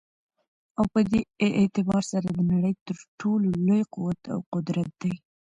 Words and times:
او 0.77 0.85
په 0.93 0.99
دي 1.11 1.21
اعتبار 1.59 2.03
سره 2.11 2.27
دنړۍ 2.37 2.73
تر 2.87 2.97
ټولو 3.19 3.47
لوى 3.65 3.83
قوت 3.93 4.19
او 4.33 4.39
قدرت 4.53 4.89
دى 5.01 5.13